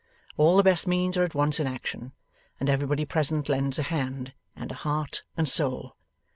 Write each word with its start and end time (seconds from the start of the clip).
All 0.35 0.57
the 0.57 0.63
best 0.63 0.87
means 0.87 1.15
are 1.15 1.23
at 1.23 1.35
once 1.35 1.59
in 1.59 1.67
action, 1.67 2.13
and 2.59 2.71
everybody 2.71 3.05
present 3.05 3.47
lends 3.49 3.77
a 3.77 3.83
hand, 3.83 4.33
and 4.55 4.71
a 4.71 4.81
heart 4.81 5.21
and 5.37 5.47
soul. 5.47 5.95